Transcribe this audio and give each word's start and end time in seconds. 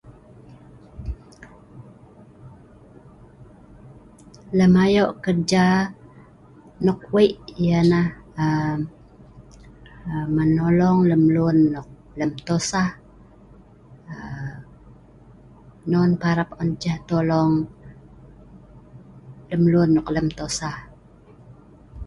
Lem 4.57 4.73
ayoq 4.85 5.11
kerja 5.23 5.65
nok 6.85 6.99
wei 7.13 7.29
yah 7.65 7.83
nah 7.91 8.07
aa…aa.. 8.43 10.25
menolong 10.37 10.99
lem 11.09 11.23
luen 11.35 11.59
nok 11.73 11.87
lem 12.19 12.31
tosah 12.47 12.89
aa…non 14.13 16.11
parap 16.21 16.49
an 16.61 16.69
ceh 16.81 16.97
tolong, 17.09 17.53
lem 19.49 19.63
luen 19.71 19.89
nok 19.95 20.07
lem 20.15 20.27
tosah 20.37 20.77